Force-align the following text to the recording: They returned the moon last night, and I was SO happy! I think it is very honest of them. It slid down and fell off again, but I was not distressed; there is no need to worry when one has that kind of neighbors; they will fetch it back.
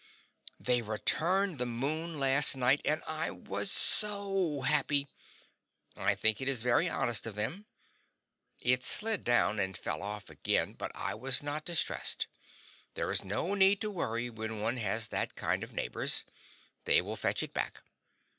They 0.59 0.81
returned 0.81 1.59
the 1.59 1.67
moon 1.67 2.17
last 2.19 2.55
night, 2.57 2.81
and 2.85 3.03
I 3.05 3.29
was 3.29 3.71
SO 3.71 4.61
happy! 4.61 5.07
I 5.95 6.15
think 6.15 6.41
it 6.41 6.47
is 6.47 6.63
very 6.63 6.89
honest 6.89 7.27
of 7.27 7.35
them. 7.35 7.67
It 8.59 8.83
slid 8.83 9.23
down 9.23 9.59
and 9.59 9.77
fell 9.77 10.01
off 10.01 10.31
again, 10.31 10.73
but 10.73 10.91
I 10.95 11.13
was 11.13 11.43
not 11.43 11.65
distressed; 11.65 12.25
there 12.95 13.11
is 13.11 13.23
no 13.23 13.53
need 13.53 13.79
to 13.81 13.91
worry 13.91 14.27
when 14.31 14.59
one 14.59 14.77
has 14.77 15.09
that 15.09 15.35
kind 15.35 15.63
of 15.63 15.71
neighbors; 15.71 16.23
they 16.85 16.99
will 16.99 17.15
fetch 17.15 17.43
it 17.43 17.53
back. 17.53 17.83